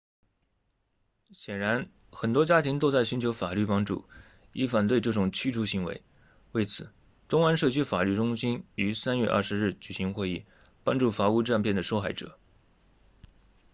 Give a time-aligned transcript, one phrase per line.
[1.31, 4.03] 显然很多家庭都在寻求法律帮助
[4.51, 6.01] 以反对这种驱逐行为
[6.53, 6.89] 为此
[7.27, 10.43] 东湾社区法律中心于3月20日举行会议
[10.83, 12.39] 帮助房屋诈骗的受害者